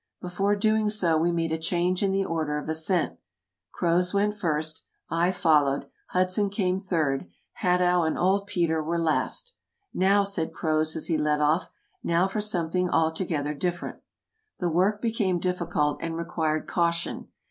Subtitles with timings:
[0.19, 3.19] Before doing so we made a change in the order of ascent.
[3.71, 7.27] Croz went first, I followed, Hudson came third;
[7.61, 9.53] Hadow and eld Peter were last.
[9.93, 11.69] "Now," said Croz as he led off
[12.03, 13.99] —"now for something altogether differ ent."
[14.59, 17.27] The work became difficult, and required caution.